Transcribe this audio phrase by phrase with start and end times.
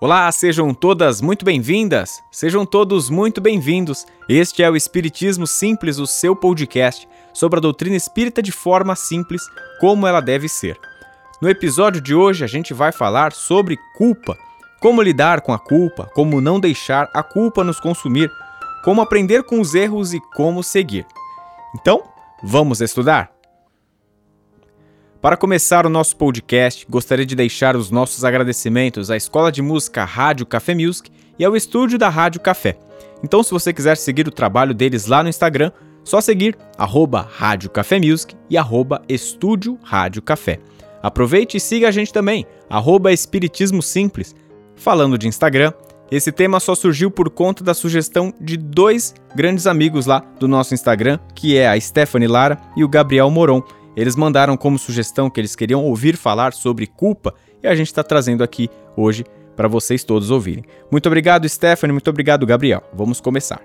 [0.00, 4.06] Olá, sejam todas muito bem-vindas, sejam todos muito bem-vindos.
[4.28, 9.42] Este é o Espiritismo Simples, o seu podcast sobre a doutrina espírita de forma simples,
[9.80, 10.78] como ela deve ser.
[11.42, 14.38] No episódio de hoje, a gente vai falar sobre culpa,
[14.78, 18.30] como lidar com a culpa, como não deixar a culpa nos consumir,
[18.84, 21.04] como aprender com os erros e como seguir.
[21.74, 22.04] Então,
[22.40, 23.37] vamos estudar?
[25.20, 30.04] Para começar o nosso podcast, gostaria de deixar os nossos agradecimentos à Escola de Música
[30.04, 32.78] Rádio Café Music e ao estúdio da Rádio Café.
[33.24, 35.72] Então, se você quiser seguir o trabalho deles lá no Instagram,
[36.04, 40.60] só seguir arroba Rádio Café Music e arroba Estúdio Rádio Café.
[41.02, 44.36] Aproveite e siga a gente também, arroba Espiritismo Simples.
[44.76, 45.72] Falando de Instagram,
[46.10, 50.72] esse tema só surgiu por conta da sugestão de dois grandes amigos lá do nosso
[50.72, 53.62] Instagram, que é a Stephanie Lara e o Gabriel Moron.
[53.98, 58.04] Eles mandaram como sugestão que eles queriam ouvir falar sobre culpa e a gente está
[58.04, 59.24] trazendo aqui hoje
[59.56, 60.62] para vocês todos ouvirem.
[60.88, 62.80] Muito obrigado, Stephanie, muito obrigado, Gabriel.
[62.94, 63.60] Vamos começar.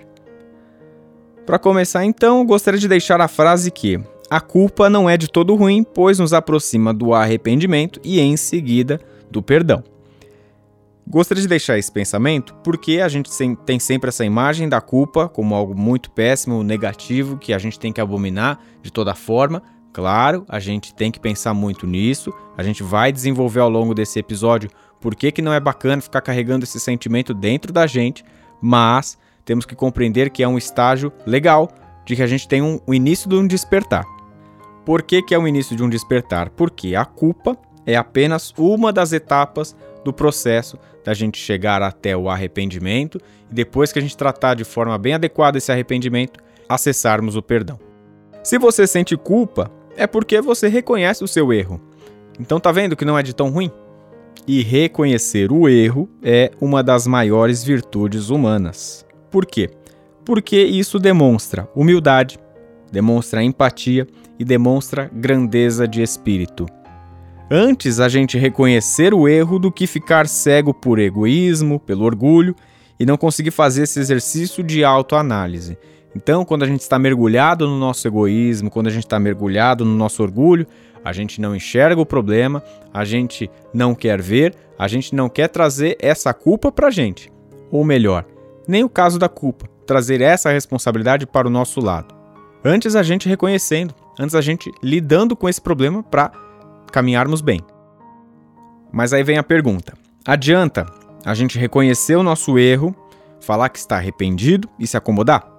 [1.46, 5.54] Para começar, então, gostaria de deixar a frase que a culpa não é de todo
[5.54, 9.84] ruim, pois nos aproxima do arrependimento e, em seguida, do perdão.
[11.06, 13.30] Gostaria de deixar esse pensamento porque a gente
[13.68, 17.94] tem sempre essa imagem da culpa como algo muito péssimo, negativo, que a gente tem
[17.94, 19.62] que abominar de toda forma,
[19.94, 22.34] Claro, a gente tem que pensar muito nisso.
[22.58, 26.22] A gente vai desenvolver ao longo desse episódio por que, que não é bacana ficar
[26.22, 28.26] carregando esse sentimento dentro da gente,
[28.60, 31.70] mas temos que compreender que é um estágio legal
[32.06, 34.04] de que a gente tem um, o início de um despertar.
[34.84, 36.50] Por que, que é o início de um despertar?
[36.50, 37.56] Porque a culpa
[37.86, 43.20] é apenas uma das etapas do processo da gente chegar até o arrependimento
[43.52, 47.80] e depois que a gente tratar de forma bem adequada esse arrependimento, acessarmos o perdão.
[48.44, 51.80] Se você sente culpa, é porque você reconhece o seu erro.
[52.40, 53.72] Então tá vendo que não é de tão ruim?
[54.48, 59.06] E reconhecer o erro é uma das maiores virtudes humanas.
[59.32, 59.70] Por quê?
[60.26, 62.38] Porque isso demonstra humildade,
[62.92, 66.66] demonstra empatia e demonstra grandeza de espírito.
[67.50, 72.56] Antes a gente reconhecer o erro do que ficar cego por egoísmo, pelo orgulho
[73.00, 75.78] e não conseguir fazer esse exercício de autoanálise.
[76.16, 79.96] Então, quando a gente está mergulhado no nosso egoísmo, quando a gente está mergulhado no
[79.96, 80.68] nosso orgulho,
[81.04, 82.64] a gente não enxerga o problema,
[82.94, 87.32] a gente não quer ver, a gente não quer trazer essa culpa para a gente.
[87.72, 88.26] Ou melhor,
[88.68, 92.16] nem o caso da culpa, trazer essa responsabilidade para o nosso lado.
[92.64, 96.32] Antes a gente reconhecendo, antes a gente lidando com esse problema para
[96.92, 97.60] caminharmos bem.
[98.92, 99.94] Mas aí vem a pergunta:
[100.26, 100.86] adianta
[101.26, 102.96] a gente reconhecer o nosso erro,
[103.42, 105.53] falar que está arrependido e se acomodar?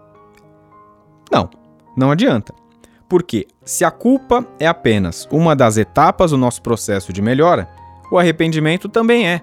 [1.35, 1.51] Não,
[1.97, 2.55] não adianta.
[3.09, 7.69] Porque se a culpa é apenas uma das etapas do nosso processo de melhora,
[8.11, 9.41] o arrependimento também é.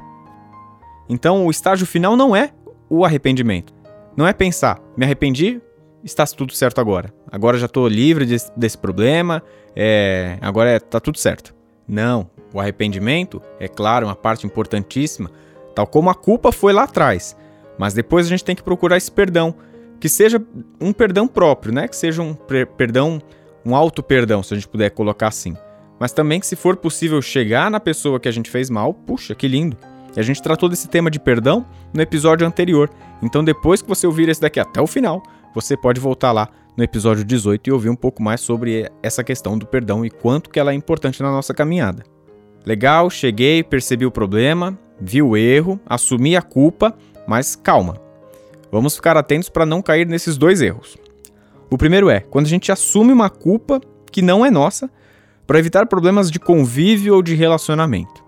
[1.10, 2.52] Então o estágio final não é
[2.90, 3.74] o arrependimento.
[4.16, 5.62] Não é pensar, me arrependi,
[6.02, 7.14] está tudo certo agora.
[7.30, 9.44] Agora já estou livre desse, desse problema,
[9.76, 11.54] é, agora está é, tá tudo certo.
[11.86, 15.30] Não, o arrependimento é claro, uma parte importantíssima,
[15.76, 17.36] tal como a culpa foi lá atrás.
[17.78, 19.56] Mas depois a gente tem que procurar esse perdão,
[20.02, 20.44] que seja
[20.82, 21.88] um perdão próprio, né?
[21.88, 22.34] Que seja um
[22.76, 23.22] perdão,
[23.64, 25.56] um auto perdão, se a gente puder colocar assim.
[26.00, 29.36] Mas também que se for possível chegar na pessoa que a gente fez mal, puxa,
[29.36, 29.78] que lindo.
[30.18, 31.64] E a gente tratou desse tema de perdão
[31.94, 32.90] no episódio anterior.
[33.22, 35.22] Então depois que você ouvir esse daqui até o final,
[35.54, 39.56] você pode voltar lá no episódio 18 e ouvir um pouco mais sobre essa questão
[39.56, 42.04] do perdão e quanto que ela é importante na nossa caminhada.
[42.66, 46.96] Legal, cheguei, percebi o problema, vi o erro, assumi a culpa,
[47.28, 47.98] mas calma,
[48.72, 50.98] Vamos ficar atentos para não cair nesses dois erros.
[51.70, 54.90] O primeiro é quando a gente assume uma culpa que não é nossa
[55.46, 58.24] para evitar problemas de convívio ou de relacionamento.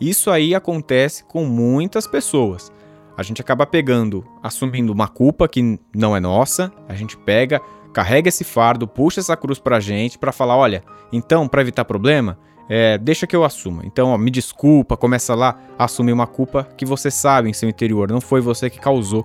[0.00, 2.70] Isso aí acontece com muitas pessoas.
[3.16, 7.60] A gente acaba pegando, assumindo uma culpa que não é nossa, a gente pega,
[7.92, 10.82] carrega esse fardo, puxa essa cruz pra gente para falar, olha,
[11.12, 12.38] então para evitar problema,
[12.68, 13.82] é, deixa que eu assuma.
[13.84, 17.68] Então, ó, me desculpa, começa lá a assumir uma culpa que você sabe em seu
[17.68, 19.24] interior, não foi você que causou.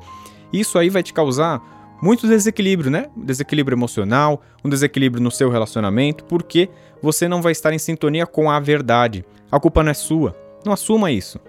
[0.51, 1.61] Isso aí vai te causar
[2.01, 3.07] muito desequilíbrio, né?
[3.15, 6.69] Desequilíbrio emocional, um desequilíbrio no seu relacionamento, porque
[7.01, 9.25] você não vai estar em sintonia com a verdade.
[9.51, 10.35] A culpa não é sua.
[10.65, 11.39] Não assuma isso.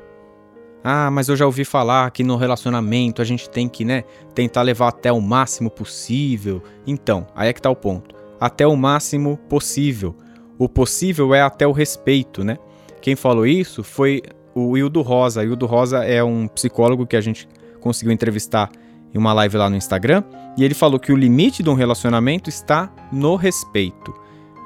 [0.82, 4.04] Ah, mas eu já ouvi falar que no relacionamento a gente tem que, né,
[4.34, 6.62] tentar levar até o máximo possível.
[6.86, 8.14] Então, aí é que tá o ponto.
[8.40, 10.14] Até o máximo possível.
[10.56, 12.56] O possível é até o respeito, né?
[13.00, 14.22] Quem falou isso foi
[14.54, 15.44] o Hildo Rosa.
[15.44, 17.48] Hildo Rosa é um psicólogo que a gente
[17.80, 18.70] conseguiu entrevistar
[19.14, 20.22] em uma live lá no Instagram,
[20.56, 24.12] e ele falou que o limite de um relacionamento está no respeito.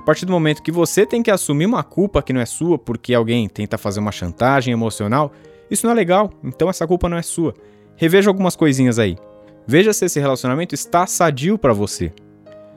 [0.00, 2.77] A partir do momento que você tem que assumir uma culpa que não é sua
[2.77, 5.33] porque alguém tenta fazer uma chantagem emocional,
[5.73, 7.55] Isso não é legal, então essa culpa não é sua.
[7.97, 9.17] Reveja algumas coisinhas aí.
[9.67, 12.12] Veja se esse relacionamento está sadio para você.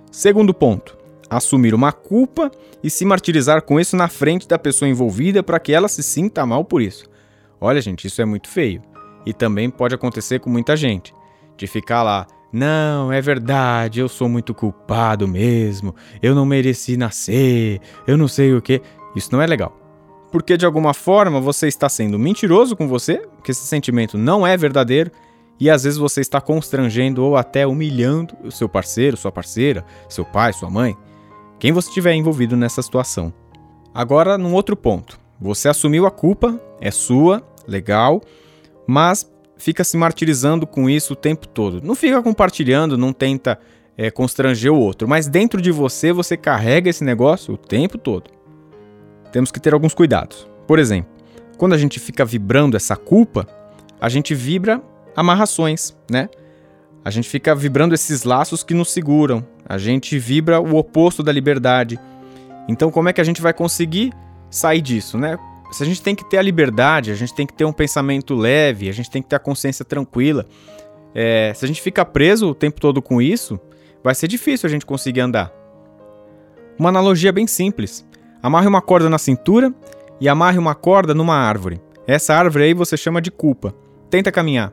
[0.10, 0.98] Segundo ponto,
[1.30, 2.50] assumir uma culpa
[2.82, 6.46] e se martirizar com isso na frente da pessoa envolvida para que ela se sinta
[6.46, 7.10] mal por isso.
[7.60, 8.82] Olha, gente, isso é muito feio.
[9.26, 11.14] E também pode acontecer com muita gente.
[11.58, 17.82] De ficar lá, não, é verdade, eu sou muito culpado mesmo, eu não mereci nascer,
[18.08, 18.82] eu não sei o que.
[19.16, 19.78] Isso não é legal.
[20.32, 24.56] Porque de alguma forma você está sendo mentiroso com você, que esse sentimento não é
[24.56, 25.12] verdadeiro,
[25.60, 30.26] e às vezes você está constrangendo ou até humilhando o seu parceiro, sua parceira, seu
[30.26, 30.96] pai, sua mãe,
[31.60, 33.34] quem você tiver envolvido nessa situação.
[33.94, 35.20] Agora, num outro ponto.
[35.40, 38.22] Você assumiu a culpa, é sua, legal,
[38.88, 41.82] mas fica se martirizando com isso o tempo todo.
[41.82, 43.60] Não fica compartilhando, não tenta
[43.98, 48.30] é, constranger o outro, mas dentro de você você carrega esse negócio o tempo todo.
[49.32, 50.48] Temos que ter alguns cuidados.
[50.68, 51.10] Por exemplo,
[51.58, 53.48] quando a gente fica vibrando essa culpa,
[54.00, 54.82] a gente vibra
[55.16, 56.30] amarrações, né?
[57.04, 59.46] A gente fica vibrando esses laços que nos seguram.
[59.68, 62.00] A gente vibra o oposto da liberdade.
[62.68, 64.12] Então, como é que a gente vai conseguir
[64.50, 65.38] sair disso, né?
[65.72, 68.34] Se a gente tem que ter a liberdade, a gente tem que ter um pensamento
[68.34, 70.46] leve, a gente tem que ter a consciência tranquila.
[71.14, 73.60] É, se a gente fica preso o tempo todo com isso,
[74.04, 75.52] vai ser difícil a gente conseguir andar.
[76.78, 78.06] Uma analogia bem simples:
[78.44, 79.74] amarre uma corda na cintura
[80.20, 81.82] e amarre uma corda numa árvore.
[82.08, 83.74] Essa árvore aí você chama de culpa.
[84.10, 84.72] Tenta caminhar.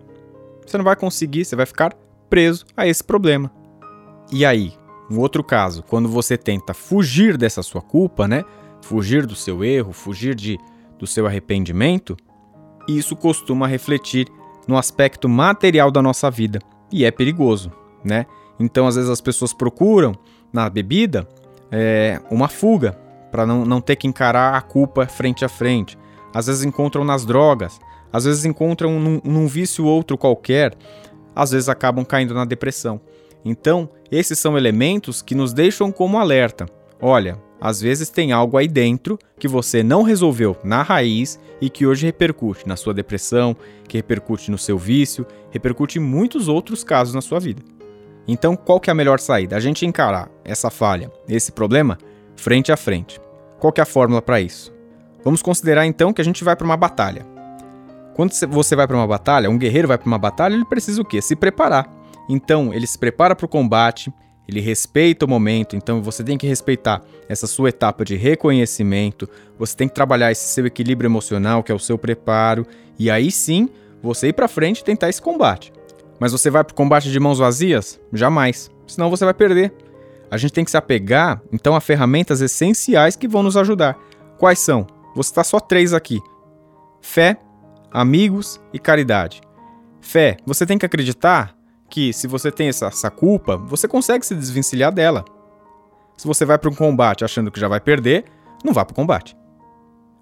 [0.66, 1.94] Você não vai conseguir, você vai ficar
[2.28, 3.50] preso a esse problema.
[4.30, 4.72] E aí,
[5.10, 8.44] um outro caso, quando você tenta fugir dessa sua culpa, né?
[8.80, 10.58] Fugir do seu erro, fugir de
[11.02, 12.16] do seu arrependimento,
[12.86, 14.28] isso costuma refletir
[14.68, 16.60] no aspecto material da nossa vida
[16.92, 17.72] e é perigoso,
[18.04, 18.24] né?
[18.56, 20.14] Então, às vezes as pessoas procuram
[20.52, 21.26] na bebida
[21.72, 22.92] é, uma fuga
[23.32, 25.98] para não, não ter que encarar a culpa frente a frente.
[26.32, 27.80] Às vezes encontram nas drogas,
[28.12, 30.72] às vezes encontram num, num vício outro qualquer,
[31.34, 33.00] às vezes acabam caindo na depressão.
[33.44, 36.64] Então, esses são elementos que nos deixam como alerta.
[37.00, 41.86] Olha, às vezes tem algo aí dentro que você não resolveu na raiz e que
[41.86, 43.56] hoje repercute na sua depressão,
[43.86, 47.62] que repercute no seu vício, repercute em muitos outros casos na sua vida.
[48.26, 49.56] Então, qual que é a melhor saída?
[49.56, 51.98] A gente encarar essa falha, esse problema,
[52.34, 53.20] frente a frente.
[53.60, 54.74] Qual que é a fórmula para isso?
[55.22, 57.24] Vamos considerar então que a gente vai para uma batalha.
[58.16, 61.04] Quando você vai para uma batalha, um guerreiro vai para uma batalha, ele precisa o
[61.04, 61.22] quê?
[61.22, 61.88] Se preparar.
[62.28, 64.12] Então, ele se prepara para o combate,
[64.48, 69.28] ele respeita o momento, então você tem que respeitar essa sua etapa de reconhecimento,
[69.58, 72.66] você tem que trabalhar esse seu equilíbrio emocional, que é o seu preparo,
[72.98, 73.68] e aí sim
[74.02, 75.72] você ir para frente e tentar esse combate.
[76.18, 78.00] Mas você vai para o combate de mãos vazias?
[78.12, 79.72] Jamais, senão você vai perder.
[80.30, 83.98] A gente tem que se apegar, então, a ferramentas essenciais que vão nos ajudar.
[84.38, 84.86] Quais são?
[85.14, 86.20] Você está só três aqui:
[87.00, 87.36] fé,
[87.90, 89.40] amigos e caridade.
[90.00, 91.54] Fé, você tem que acreditar
[91.92, 95.26] que se você tem essa, essa culpa, você consegue se desvencilhar dela.
[96.16, 98.24] Se você vai para um combate achando que já vai perder,
[98.64, 99.36] não vá para o combate.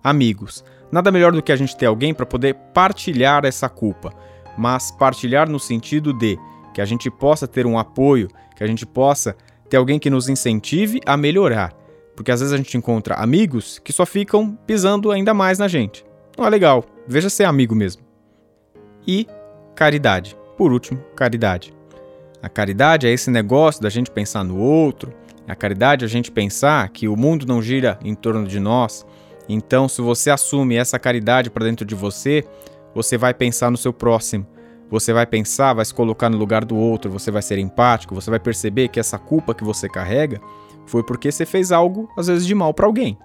[0.03, 4.13] Amigos, nada melhor do que a gente ter alguém para poder partilhar essa culpa,
[4.59, 6.37] mas partilhar no sentido de
[6.75, 8.27] que a gente possa ter um apoio,
[8.57, 9.37] que a gente possa
[9.69, 11.73] ter alguém que nos incentive a melhorar.
[12.17, 16.05] Porque às vezes a gente encontra amigos que só ficam pisando ainda mais na gente.
[16.37, 18.03] Não é legal, veja ser amigo mesmo.
[19.07, 19.25] E
[19.77, 21.73] caridade por último, caridade.
[22.43, 25.11] A caridade é esse negócio da gente pensar no outro,
[25.49, 29.07] a caridade é a gente pensar que o mundo não gira em torno de nós.
[29.49, 32.45] Então, se você assume essa caridade para dentro de você,
[32.95, 34.47] você vai pensar no seu próximo.
[34.91, 38.29] Você vai pensar, vai se colocar no lugar do outro, você vai ser empático, você
[38.29, 40.43] vai perceber que essa culpa que você carrega
[40.85, 43.17] foi porque você fez algo, às vezes, de mal para alguém.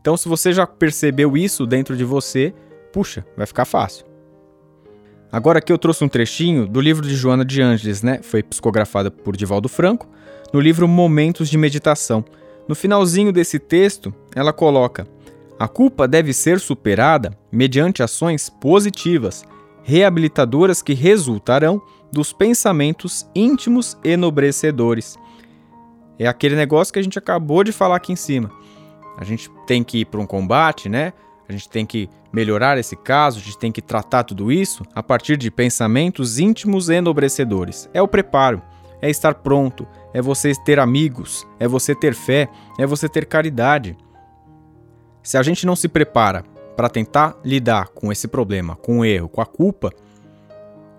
[0.00, 2.54] Então, se você já percebeu isso dentro de você,
[2.90, 4.09] puxa, vai ficar fácil.
[5.32, 8.20] Agora aqui eu trouxe um trechinho do livro de Joana de Ângeles, né?
[8.20, 10.08] Foi psicografada por Divaldo Franco,
[10.52, 12.24] no livro Momentos de Meditação.
[12.66, 15.06] No finalzinho desse texto, ela coloca:
[15.56, 19.44] A culpa deve ser superada mediante ações positivas,
[19.84, 21.80] reabilitadoras que resultarão
[22.12, 25.16] dos pensamentos íntimos enobrecedores.
[26.18, 28.50] É aquele negócio que a gente acabou de falar aqui em cima.
[29.16, 31.12] A gente tem que ir para um combate, né?
[31.50, 35.02] A gente tem que melhorar esse caso, a gente tem que tratar tudo isso a
[35.02, 37.90] partir de pensamentos íntimos e enobrecedores.
[37.92, 38.62] É o preparo,
[39.02, 43.98] é estar pronto, é você ter amigos, é você ter fé, é você ter caridade.
[45.24, 46.44] Se a gente não se prepara
[46.76, 49.90] para tentar lidar com esse problema, com o erro, com a culpa,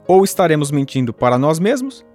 [0.06, 2.06] ou estaremos mentindo para nós mesmos,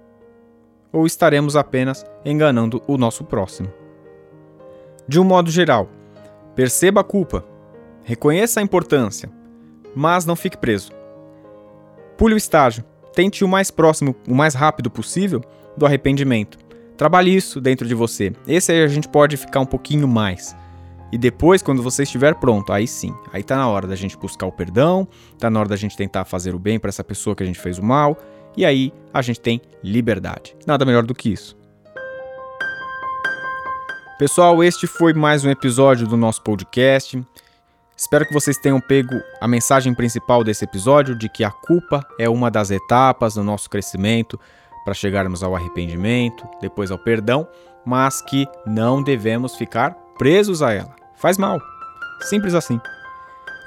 [0.93, 3.73] ou estaremos apenas enganando o nosso próximo.
[5.07, 5.89] De um modo geral,
[6.53, 7.43] perceba a culpa,
[8.07, 9.29] Reconheça a importância,
[9.93, 10.93] mas não fique preso.
[12.17, 12.85] Pule o estágio.
[13.13, 15.43] Tente o mais próximo, o mais rápido possível
[15.75, 16.57] do arrependimento.
[16.95, 18.31] Trabalhe isso dentro de você.
[18.47, 20.55] Esse aí a gente pode ficar um pouquinho mais.
[21.11, 24.45] E depois, quando você estiver pronto, aí sim, aí tá na hora da gente buscar
[24.45, 25.05] o perdão,
[25.37, 27.59] tá na hora da gente tentar fazer o bem para essa pessoa que a gente
[27.59, 28.17] fez o mal,
[28.55, 30.55] e aí a gente tem liberdade.
[30.65, 31.57] Nada melhor do que isso.
[34.17, 37.21] Pessoal, este foi mais um episódio do nosso podcast.
[37.97, 42.29] Espero que vocês tenham pego a mensagem principal desse episódio de que a culpa é
[42.29, 44.39] uma das etapas do nosso crescimento
[44.85, 47.47] para chegarmos ao arrependimento, depois ao perdão,
[47.83, 50.95] mas que não devemos ficar presos a ela.
[51.15, 51.59] Faz mal.
[52.21, 52.79] Simples assim.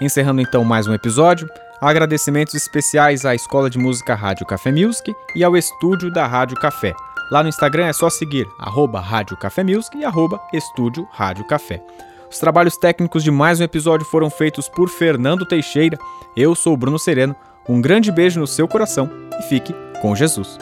[0.01, 1.49] Encerrando então mais um episódio,
[1.81, 6.95] agradecimentos especiais à Escola de Música Rádio Café Music e ao estúdio da Rádio Café.
[7.33, 11.83] Lá no Instagram é só seguir arroba Rádio Café Music e arroba Estúdio Rádio Café.
[12.31, 15.99] Os trabalhos técnicos de mais um episódio foram feitos por Fernando Teixeira.
[16.37, 17.35] Eu sou o Bruno Sereno.
[17.69, 20.57] Um grande beijo no seu coração e fique com Jesus.